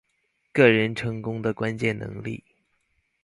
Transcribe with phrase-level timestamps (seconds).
[0.51, 2.43] 個人成功的關鍵能力